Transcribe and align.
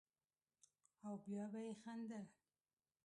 او 1.07 1.13
بيا 1.25 1.45
به 1.51 1.59
يې 1.67 1.73
خندل. 1.81 2.25